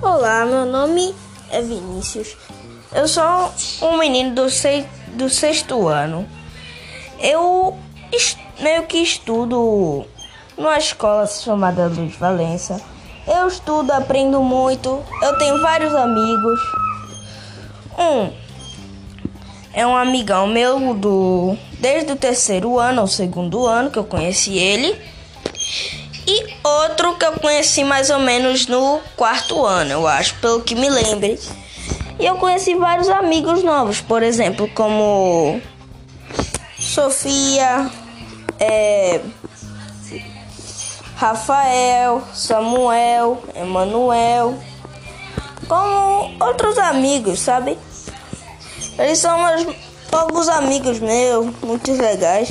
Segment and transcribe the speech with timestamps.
[0.00, 1.14] Olá, meu nome
[1.50, 2.36] é Vinícius.
[2.92, 6.26] Eu sou um menino do, sei, do sexto ano.
[7.20, 7.78] Eu
[8.60, 10.06] meio que estudo
[10.56, 12.80] numa escola chamada Luiz Valença.
[13.26, 15.02] Eu estudo, aprendo muito.
[15.22, 16.60] Eu tenho vários amigos.
[17.98, 18.48] Um
[19.72, 24.58] é um amigão meu do desde o terceiro ano ao segundo ano que eu conheci
[24.58, 24.98] ele.
[26.88, 30.88] Outro que eu conheci mais ou menos no quarto ano, eu acho, pelo que me
[30.88, 31.38] lembre.
[32.18, 35.60] E eu conheci vários amigos novos, por exemplo, como
[36.78, 37.90] Sofia,
[38.58, 39.20] é,
[41.14, 44.58] Rafael, Samuel, Emanuel,
[45.68, 47.78] como outros amigos, sabe?
[48.98, 49.76] Eles são meus
[50.10, 52.50] poucos amigos meus, muito legais.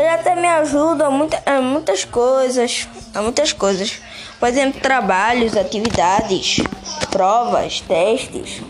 [0.00, 4.00] Eles até me ajudam a, muita, a muitas coisas, a muitas coisas.
[4.38, 6.56] Por exemplo, trabalhos, atividades,
[7.10, 8.62] provas, testes.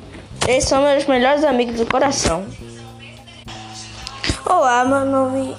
[0.48, 2.44] Eles são meus melhores amigos do coração.
[4.44, 5.56] Olá, meu nome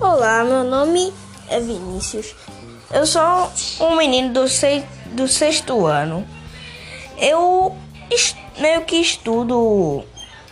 [0.00, 1.12] Olá, meu nome
[1.50, 2.34] é Vinícius.
[2.90, 4.82] Eu sou um menino do, sei,
[5.14, 6.26] do sexto ano.
[7.18, 7.76] Eu
[8.58, 10.04] meio que estudo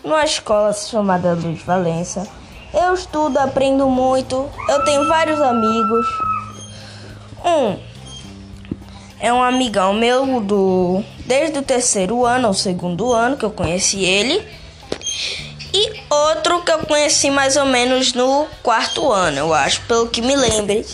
[0.03, 2.27] numa escola chamada Luiz Valença.
[2.73, 4.49] Eu estudo, aprendo muito.
[4.69, 6.07] Eu tenho vários amigos.
[7.45, 7.93] Um
[9.23, 14.05] é um amigão meu do desde o terceiro ano ao segundo ano que eu conheci
[14.05, 14.45] ele.
[15.73, 20.21] E outro que eu conheci mais ou menos no quarto ano, eu acho, pelo que
[20.21, 20.85] me lembre.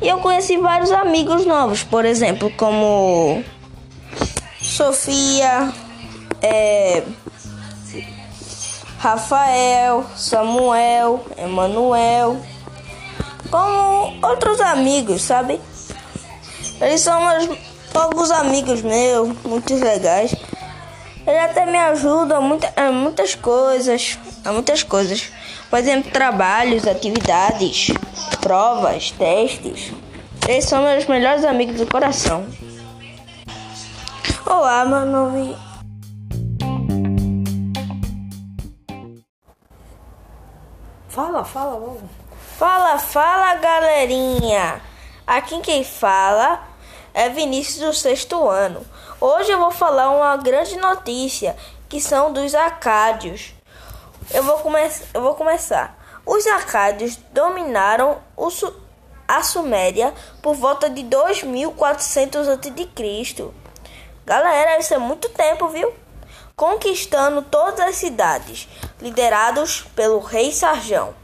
[0.00, 3.42] E eu conheci vários amigos novos, por exemplo, como
[4.60, 5.72] Sofia,
[6.40, 7.02] é,
[8.98, 12.36] Rafael, Samuel, Emanuel,
[13.50, 15.60] como outros amigos, sabe?
[16.80, 17.58] Eles são meus
[17.92, 20.32] poucos amigos meus, muito legais.
[21.28, 25.30] Ele até me ajuda a, muita, a muitas coisas, a muitas coisas.
[25.68, 27.88] Por exemplo, trabalhos, atividades,
[28.40, 29.92] provas, testes.
[30.48, 32.46] Eles são meus melhores amigos do coração.
[34.46, 35.54] Olá, meu nome
[41.10, 42.08] Fala, fala logo.
[42.56, 44.80] Fala, fala, galerinha.
[45.26, 46.67] Aqui quem fala
[47.14, 48.84] é Vinícius do sexto ano.
[49.20, 51.56] Hoje eu vou falar uma grande notícia,
[51.88, 53.54] que são dos acádios.
[54.30, 54.78] Eu vou, come
[55.14, 55.98] eu vou começar.
[56.24, 58.18] Os acádios dominaram
[59.26, 63.50] a Suméria por volta de 2400 a.C.
[64.24, 65.92] Galera, isso é muito tempo, viu?
[66.54, 68.68] Conquistando todas as cidades,
[69.00, 71.14] liderados pelo rei Sarjão,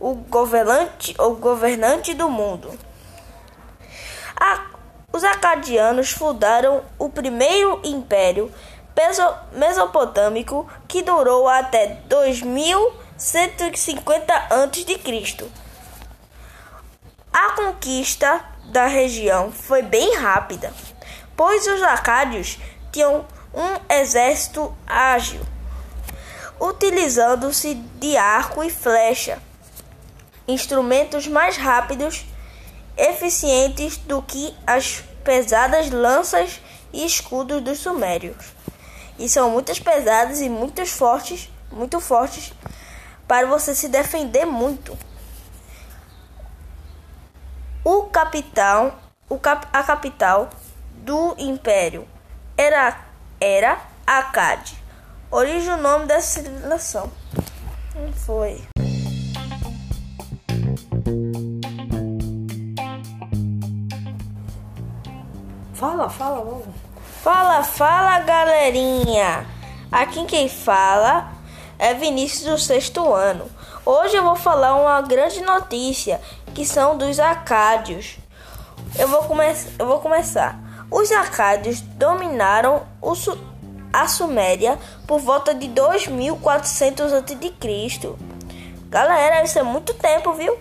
[0.00, 2.87] o governante, o governante do mundo.
[5.18, 8.54] Os acadianos fundaram o primeiro império
[9.52, 15.50] mesopotâmico que durou até 2150 a.C.
[17.32, 20.72] A conquista da região foi bem rápida,
[21.36, 22.56] pois os acádios
[22.92, 25.40] tinham um exército ágil,
[26.60, 29.42] utilizando-se de arco e flecha,
[30.46, 32.24] instrumentos mais rápidos
[32.98, 36.60] eficientes do que as pesadas lanças
[36.92, 38.52] e escudos dos sumérios.
[39.18, 42.52] E são muitas pesadas e muitas fortes, muito fortes
[43.26, 44.98] para você se defender muito.
[47.84, 48.98] O capital,
[49.28, 50.50] o cap, a capital
[50.96, 52.06] do império
[52.56, 53.06] era
[53.40, 54.76] era Acade.
[55.30, 57.10] Origem o nome dessa civilização.
[57.94, 58.77] Não foi.
[65.78, 66.66] Fala, fala logo.
[67.22, 69.46] Fala, fala, galerinha.
[69.92, 71.30] Aqui quem fala
[71.78, 73.48] é Vinícius do sexto ano.
[73.86, 76.20] Hoje eu vou falar uma grande notícia,
[76.52, 78.18] que são dos acádios.
[78.98, 79.44] Eu vou, come
[79.78, 80.58] eu vou começar.
[80.90, 82.82] Os acádios dominaram
[83.92, 84.76] a Suméria
[85.06, 88.16] por volta de 2400 a.C.
[88.88, 90.58] Galera, isso é muito tempo, viu?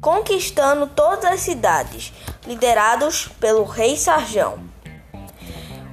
[0.00, 2.12] conquistando todas as cidades,
[2.48, 4.58] liderados pelo rei Sarjão,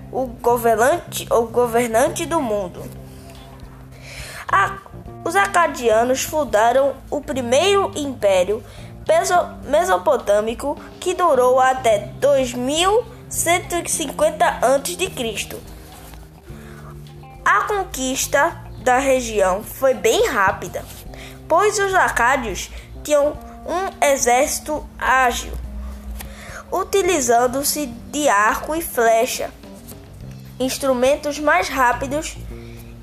[0.09, 2.81] o governante, o governante do mundo.
[4.49, 4.77] A,
[5.25, 8.63] os acadianos fundaram o primeiro império
[9.65, 15.59] mesopotâmico que durou até 2150 a.C.
[17.43, 20.85] A conquista da região foi bem rápida,
[21.49, 22.69] pois os acádios
[23.03, 23.37] tinham
[23.67, 25.51] um exército ágil,
[26.75, 29.49] utilizando-se de arco e flecha,
[30.59, 32.35] instrumentos mais rápidos,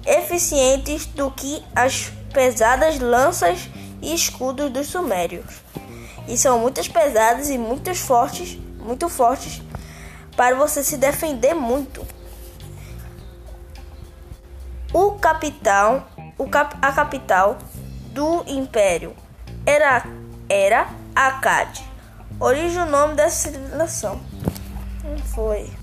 [0.05, 3.71] eficientes do que as pesadas lanças
[4.03, 5.63] e escudos dos sumérios.
[6.29, 9.63] E são muitas pesadas e muito fortes, muito fortes
[10.37, 12.07] para você se defender muito.
[14.93, 17.57] O capital, o cap, a capital
[18.13, 19.17] do império
[19.65, 20.05] era
[20.49, 21.92] era Acade.
[22.41, 24.21] Origem o nome dessa civilização.
[25.05, 25.82] Não foi.